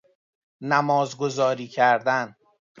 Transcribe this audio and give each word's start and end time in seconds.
نمازگذاری 0.61 1.67
کردن 1.67 2.35